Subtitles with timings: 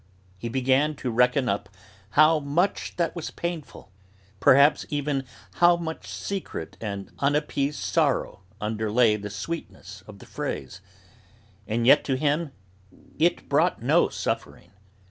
[0.39, 1.69] He began to reckon up
[2.17, 3.91] how much that was painful,
[4.39, 5.25] perhaps even
[5.61, 10.81] how much secret and unappeased sorrow underlay the sweetness of the phrase;
[11.67, 12.51] and yet to him
[13.19, 14.71] it brought no suffering.